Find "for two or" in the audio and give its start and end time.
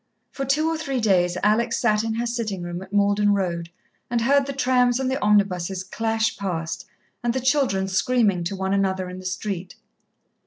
0.31-0.79